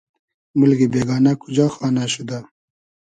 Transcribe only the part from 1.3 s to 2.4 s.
کوجا خانۂ شودۂ